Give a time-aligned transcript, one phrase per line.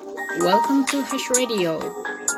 [0.00, 1.78] Welcome to Hash Radio.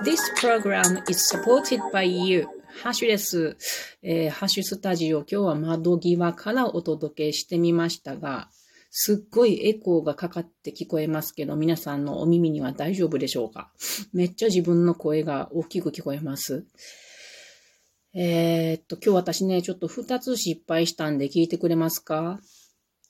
[0.04, 2.48] This program is supported by you.
[2.82, 3.56] ハッシュです。
[4.02, 8.48] えー、ハッシュスタジオ、今日は窓際からお届けしてみましたが、
[8.90, 13.70] すっごいエコーがかかって聞こえますけど、皆さんのお耳には大丈夫でしょうか？
[14.12, 16.66] めっちゃ自分の声が大きく聞こえます。
[18.12, 22.40] えー、っと、今日私ね、ちょっと二つ失敗したんで聞いてくれますか？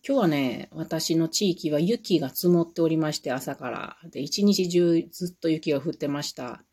[0.05, 3.97] 今日はね、私の地域は雪が積もっておりまして、朝から。
[4.11, 6.65] で、一日中ずっと雪が降ってました。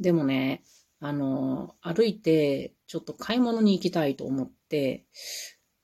[0.00, 0.64] でもね、
[0.98, 5.06] あの、歩いて、ちょっと買い物に行きたいと思って、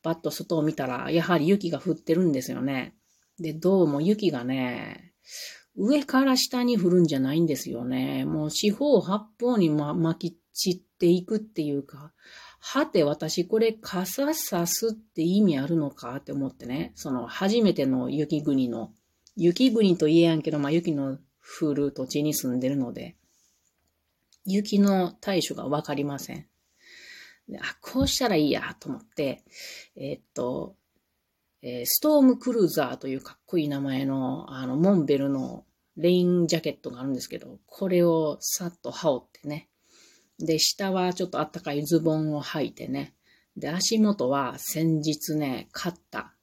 [0.02, 2.96] バッと外を見たら、やはり雪が降ってるんですよね。
[3.38, 5.14] で、どうも雪がね、
[5.76, 8.24] 上から下に降るんじゃないんですよね。
[8.24, 12.12] もう四方八方に、ま、巻き散っていくっていうか、
[12.60, 18.92] はて、私これ傘さすって意味あるのかって思ってね、その初めての雪国の、
[19.36, 21.18] 雪国と言えやんけど、まあ雪の
[21.60, 23.16] 降る土地に住んでるので、
[24.44, 26.46] 雪の対処がわかりません。
[27.60, 29.44] あ、こうしたらいいやと思って、
[29.96, 30.76] えー、っと、
[31.62, 35.64] えー、ストームクルーザーというかっこいい名前の、あの、モンベルの
[35.96, 39.67] レインジャケットがあるんですけど、これをさっと羽織ってね、
[40.38, 43.14] で、下はちょっとあったかいズボンを履いてね。
[43.56, 46.34] で、足元は先日ね、買った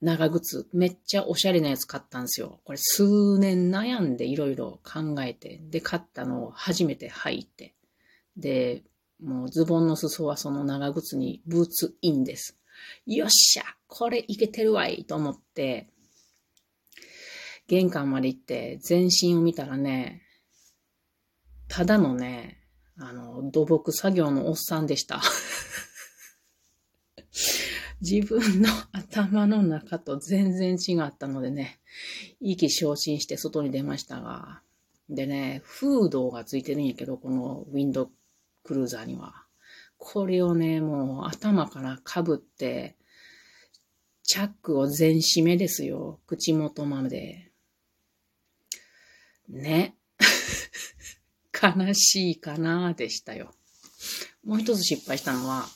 [0.00, 0.68] 長靴。
[0.72, 2.60] めっちゃおしゃれなやつ買ったんですよ。
[2.64, 7.74] これ数年悩んでいろいろ考えて、で、買ったのを初めて履いて。
[8.36, 8.84] で、
[9.20, 12.58] もうズボンの裾はその長靴にブーツインです。
[13.06, 15.88] よっしゃこれいけてるわいと思って、
[17.66, 20.22] 玄関まで行って全身を見たらね、
[21.68, 22.65] ただのね、
[22.98, 25.20] あの、土木作業のおっさんでした。
[28.00, 31.80] 自分の頭の中と全然違ったのでね、
[32.40, 34.62] 意気昇進して外に出ましたが、
[35.08, 38.10] でね、フードがついてるんやけど、このウィンド
[38.64, 39.44] クルーザーには。
[39.98, 42.96] これをね、もう頭から被って、
[44.22, 46.20] チャックを全閉めですよ。
[46.26, 47.50] 口元まで。
[49.48, 49.95] ね。
[51.74, 53.52] 悲しいかなでしたよ。
[54.44, 55.66] もう一つ失敗したのは、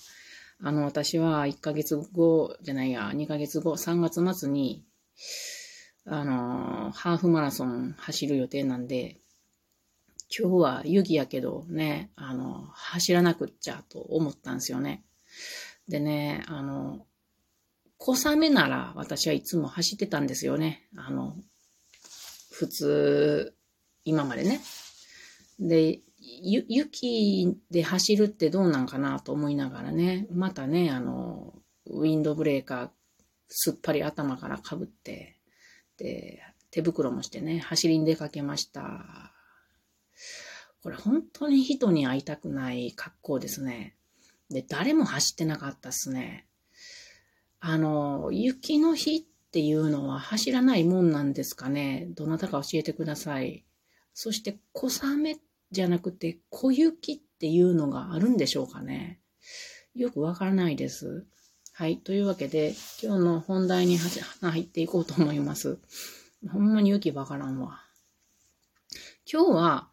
[0.62, 4.84] あの、私は1ヶ月後じゃないや、2ヶ月後、3月末に、
[6.04, 9.20] あの、ハーフマラソン走る予定なんで、
[10.36, 15.02] 今日は雪やけどね、あの、走らなくっちゃと思ったんですよね。
[15.88, 17.06] でね、あの、
[17.96, 20.88] 小雨なら私はいつも走ってたんですよね。
[20.96, 21.36] あの、
[22.50, 23.54] 普通、
[24.04, 24.60] 今までね。
[25.60, 31.54] で、ゆ、雪で走るってどうなんかなと思いながらね、またね、あの、
[31.86, 32.90] ウィンドブレーカー
[33.48, 35.36] すっぱり頭からかぶって、
[35.98, 36.40] で、
[36.70, 39.32] 手袋もしてね、走りに出かけました。
[40.82, 43.96] これ本当に人に会いたくない格好ですね。
[44.50, 46.46] で、誰も走ってなかったっすね。
[47.60, 52.08] あの、雪の日っていうのは走らないもんなんですかね。
[52.10, 53.64] どなたか教えてください。
[54.14, 55.38] そして、小雨っ
[55.70, 59.20] じゃなくて小雪っていうのがあるんでしょうかね。
[59.94, 61.26] よくわからないです。
[61.72, 61.98] はい。
[61.98, 65.78] というわけで、今日の本題に入っていこうと思います。
[66.50, 67.80] ほんまに雪わからんわ。
[69.30, 69.88] 今日は、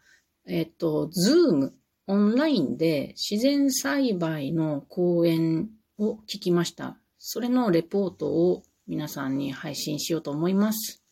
[0.45, 1.73] えっと、ズーム、
[2.07, 6.97] オンラインで自然栽培の講演を聞きました。
[7.19, 11.06] それのレポートを皆さんに配信しようと思います。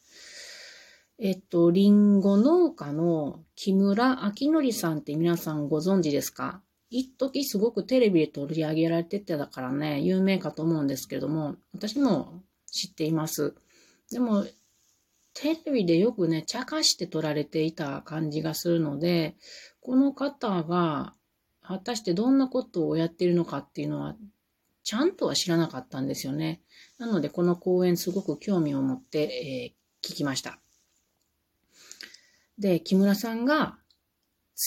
[1.18, 6.62] えっと、リンゴ農家の木村明則さんって皆さんご存知ですか？
[6.90, 13.56] 一時すごくテレビで取り上げられててだからね、有名かと思うんですけども、私も知っています。
[14.12, 14.46] でも、
[15.34, 19.36] テレビでよくね、茶化して撮られていた感じがするので、
[19.80, 21.14] この方が
[21.62, 24.16] 果たしてどんなことをやっているのかっていうのは、
[24.84, 26.62] ちゃんとは知らなかったんですよね。
[26.98, 30.60] なので、この講演すごく興味を持って、えー、聞きました。
[32.58, 33.78] で、木村さんが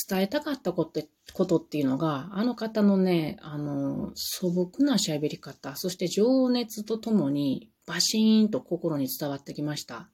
[0.08, 1.02] 伝えたかったこと
[1.32, 10.11] ことっていうのが、あの方のね、あの、素朴な喋り方、そして情熱とともにバシーンと心に伝わってきました。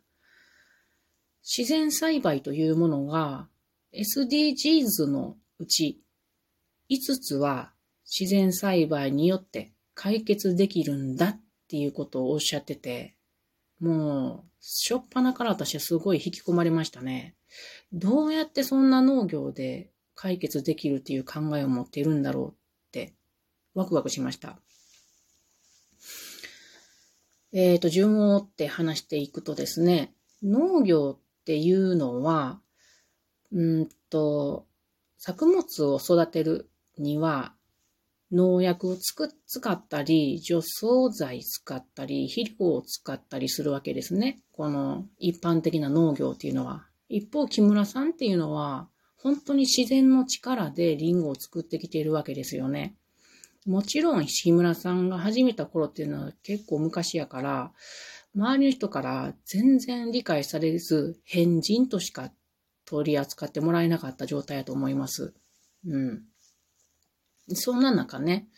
[1.45, 3.49] 自然栽培というものが
[3.93, 6.01] SDGs のうち
[6.91, 7.73] 5つは
[8.07, 13.15] 自然栽培によって解決できるんだっていうことをおっしゃってて、
[13.81, 17.35] もう、しょっぱなから私はすごい引き込まれましたね。
[17.95, 22.55] どうやってそんな農業で解決できるっていう考えを持っているんだろうっ
[22.93, 23.15] て
[23.75, 24.59] ワクワクしました。
[27.53, 30.13] えっ、ー、と、順を追って話していくとですね、
[30.43, 32.61] 農業っていうのは
[33.55, 34.67] うんと、
[35.17, 36.69] 作物を育てる
[36.99, 37.55] には、
[38.33, 44.43] 農薬をつく使ったり、除草剤使ったり、肥料を使ったりするわけですね。
[44.53, 46.89] この一般的な農業っていうのは。
[47.09, 52.97] 一方、木村さんっていうのは、本当に自然の力でリンゴを作ってきているわけですよね。
[53.67, 57.73] もちろん、木村さんが始めた頃っていうのは結構昔やから、
[58.35, 62.33] 周りの人から全然理解されず、変人としか
[62.85, 65.33] 取り扱ってもらえなかった状態だと思います。
[65.87, 66.25] うん。
[67.49, 68.49] そんな中ね、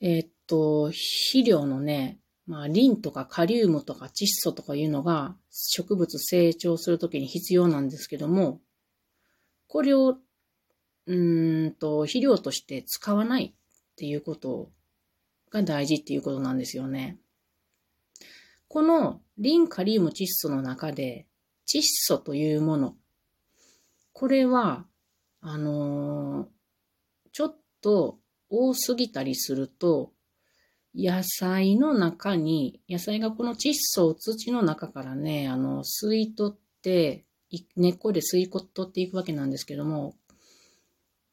[0.00, 8.60] えー、っと、肥料のね、まあ、リンとかカリウムとか窒素とかいうのが植物成長するときに必要なんですけども、
[9.66, 10.18] これを、
[11.06, 14.70] うんと、肥料として使わないっていうこと
[15.50, 17.18] が大事っていうことなんですよね。
[18.68, 21.26] このリン、カリウム、窒素の中で、
[21.66, 22.96] 窒素というもの、
[24.12, 24.86] これは、
[25.40, 26.48] あのー、
[27.32, 28.18] ちょっと
[28.50, 30.12] 多すぎたりすると、
[30.96, 37.24] 野菜の中に、野菜がこの窒素を土の中からね、あの、吸い取って、
[37.76, 40.14] 根っこで吸い取っていくわけなんですけども、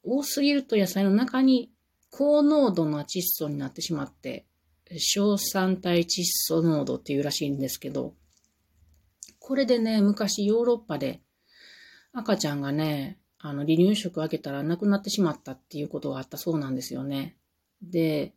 [0.04, 1.72] 多すぎると野菜の中に
[2.10, 4.46] 高濃度な窒素になってしまって、
[4.98, 8.16] 小酸体窒素濃度っていうらしいんですけど、
[9.40, 11.22] これでね、昔ヨーロッパで
[12.14, 17.38] 赤ちゃんがね、あの、離乳食あげたら亡くなってしまったっていうことがあったそうなんですよね。
[17.82, 18.34] で、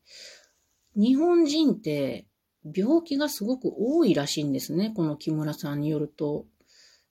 [0.96, 2.26] 日本人って
[2.74, 4.92] 病気がすごく多いらしいんですね。
[4.94, 6.46] この木村さんによると。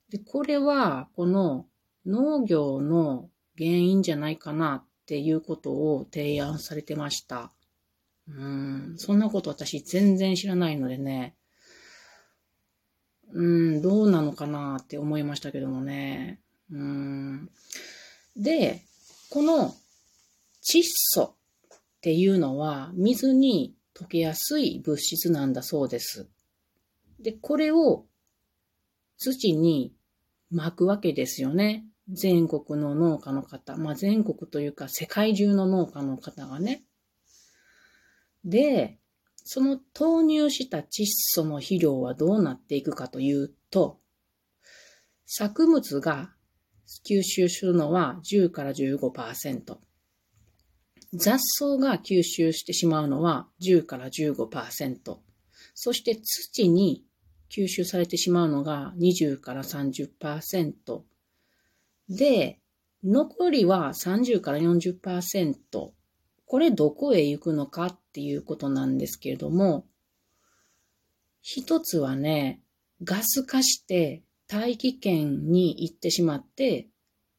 [0.09, 1.67] で、これは、この
[2.05, 7.51] 農業の原因じゃないかなっていうことを提案されてました。
[8.27, 11.35] うん、そんなこと私全然知らないのでね、
[13.33, 16.39] うん、どうなのかなって思いましたけどもね。
[16.71, 17.49] うん。
[18.35, 18.81] で、
[19.29, 19.75] この
[20.63, 21.35] 窒素
[22.03, 26.27] っていうのは水に溶けやすい物質なんだそうです。
[27.21, 28.07] で、これを
[29.15, 29.95] 土に
[30.51, 31.85] 巻くわけですよね。
[32.09, 33.77] 全国の農家の方。
[33.77, 36.83] まあ、全国というか世界中の農家の方がね。
[38.43, 38.99] で、
[39.45, 44.01] その投入した窒素の肥料はどうなっていくかというと、
[45.25, 46.33] 作物が
[47.07, 49.77] 吸収するのは10から15%。
[51.13, 55.17] 雑草が吸収してしまうのは10から15%。
[55.75, 57.03] そして土に
[57.55, 61.01] 吸収されてしまうのが20から30%。
[62.09, 62.59] で、
[63.03, 65.55] 残りは30から40%。
[66.45, 69.85] これどこへ行くのかっていうことなんですけれども、
[71.41, 72.61] 一つはね、
[73.03, 76.87] ガス化して大気圏に行ってしまって、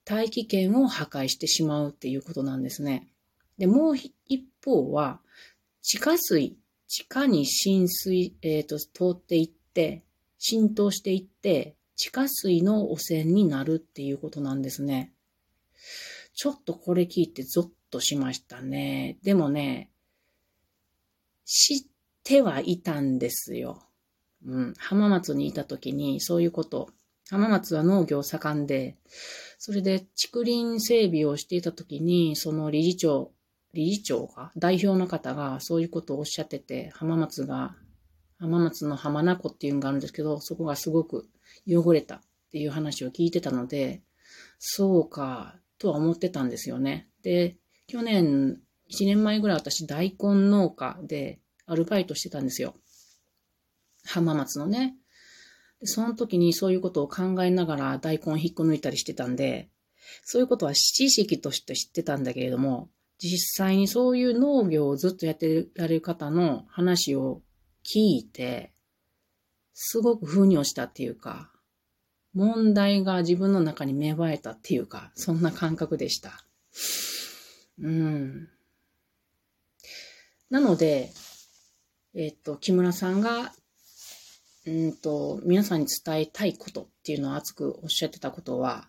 [0.04, 3.08] 大気圏を破壊してしまうっていうことなんですね。
[3.58, 5.20] で、もう一方は、
[5.82, 6.56] 地下水、
[6.88, 10.04] 地下に浸水、えっ、ー、と、通っていって、
[10.38, 15.12] 浸透していって、地下水の汚染になるっていうことなんですね。
[16.34, 19.18] ちょっとこれ聞いてゾッとしましたね。
[19.22, 19.90] でもね、
[21.44, 21.78] 知っ
[22.24, 23.82] てはいたんですよ。
[24.44, 24.74] うん。
[24.76, 26.90] 浜松にいた時にそういうこと。
[27.30, 28.96] 浜松は農業盛んで、
[29.58, 33.32] それで竹林整備をしていた時に、その理事長、
[33.74, 37.76] 理事長が、代表の方がそういうことをおっしゃってて、浜松が、
[38.38, 41.28] 浜松の浜名湖っていうのがあるんですけど、そこがすごく
[41.68, 44.02] 汚れたっていう話を聞いてたので、
[44.58, 47.08] そうか、とは思ってたんですよね。
[47.22, 52.74] で、去年、1年前ぐらい私大根農家でアルバイトしてたんですよ。
[54.06, 54.96] 浜松のね。
[55.80, 59.70] でその時にそういうことを考えながら大根引っこ抜いたりしてたんで、
[60.22, 67.42] そういうことは知識として知ってたんだけれども、実際にそういう農業をずっとやってられる方の話を
[67.84, 68.72] 聞いて、
[69.72, 71.50] すごく風に落ちたっていうか、
[72.32, 76.44] 問題が自分の中に芽生えたっていうか、そんな感覚でした。
[77.80, 78.48] うん。
[80.50, 81.10] なので、
[82.14, 83.52] えっ、と、木村さんが、
[84.66, 88.88] うんと、皆さんに伝えたいことっていうのを熱くおっしゃってたことは、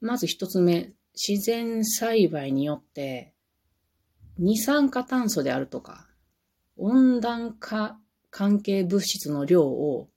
[0.00, 3.34] まず一つ目、自然栽培によって、
[4.38, 6.08] 二酸化炭素であるとか、
[6.76, 7.98] 温暖化
[8.30, 10.08] 関係物質の量を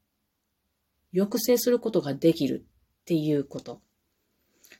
[1.13, 2.66] 抑制することができる
[3.01, 3.82] っていうこと。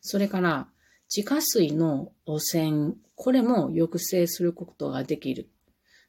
[0.02, 0.70] それから、
[1.08, 5.50] 地下水の汚染、これも抑制することができる。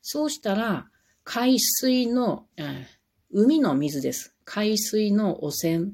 [0.03, 0.91] そうしたら、
[1.23, 2.47] 海水の、
[3.31, 4.35] 海の水です。
[4.45, 5.93] 海水の汚染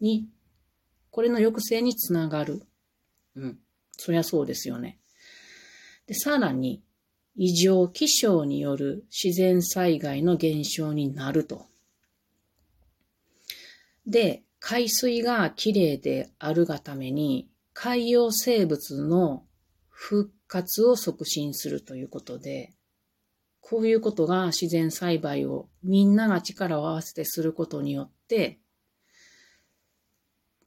[0.00, 0.28] に
[1.16, 2.62] これの抑制につながる。
[3.36, 3.58] うん。
[3.96, 4.98] そりゃそうですよね。
[6.06, 6.82] で、さらに、
[7.36, 11.66] 異常気象による自然災害の減少になると。
[14.06, 19.44] で、海水がきれいであるがために、海洋生物の
[19.90, 22.72] 復活を促進するということで、
[23.60, 28.60] こういうことが自然栽培をみんなが力を合わせてすることによって、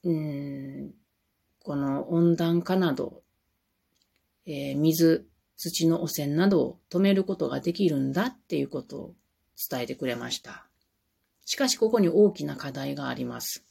[0.04, 0.79] うん、
[1.70, 3.22] この温暖化など、
[4.48, 9.14] えー、水、土の汚染などを止めることができるんだっていうことを
[9.70, 10.66] 伝えてくれました。
[11.46, 13.64] しかしここに大きな課題があります。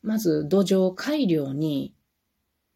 [0.00, 1.92] まず土壌改良に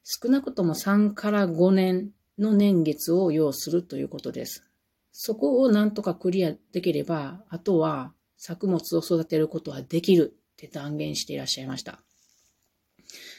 [0.04, 4.62] 少なくとも3から5年の年月を要するということです。
[5.11, 12.02] そこをなんとかクリアできれば、あとは作物を育てることはできるって断言していらっしゃいました。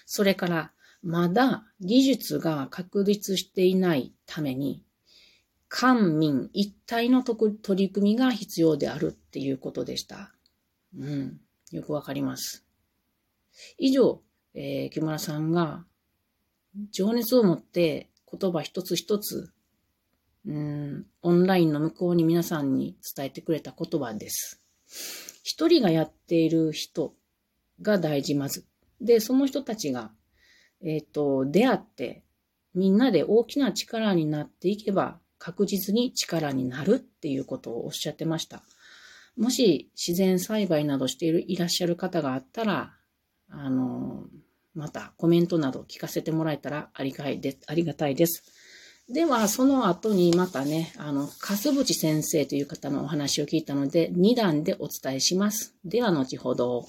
[0.05, 4.83] それから、まだ技術が確立していないために、
[5.67, 10.33] 官民一体の取り組みが必要であるっていうことでした。
[10.98, 11.39] うん。
[11.72, 12.63] よくわかります。
[13.77, 14.22] 以上、
[14.53, 15.83] えー、木村さんが
[16.91, 19.51] 情熱を持って言葉一つ一つ、
[20.45, 24.62] うん、オンラインの向こうに皆さんに伝えてくれた言葉です。
[25.43, 27.13] 一人がやっている人
[27.81, 28.65] が大事まず。
[29.03, 30.12] で、その人たちが、
[30.81, 32.24] えっ、ー、と、出会って、
[32.74, 38.63] みんなで大きな力になっていけば、確実に力になるっていうことをおっしゃってました。
[39.36, 42.93] もし自然栽培などしているいらっしゃる方があったら、
[43.50, 44.24] あの、
[44.74, 48.43] またコメントなど聞かせてもらえたらありがいでありがたいです。
[49.10, 55.75] では、その後にまたね、あの、かすぶち先生という方のお話を聞いたので、2段でお伝えします。
[55.83, 56.88] では、後ほど。